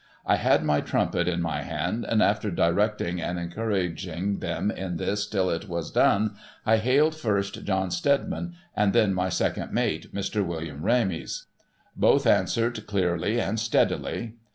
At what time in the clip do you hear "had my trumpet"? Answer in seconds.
0.37-1.27